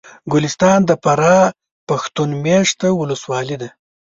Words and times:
ګلستان 0.31 0.79
د 0.85 0.91
فراه 1.03 1.45
پښتون 1.87 2.29
مېشته 2.43 2.87
ولسوالي 2.93 3.55
ده 3.61 3.69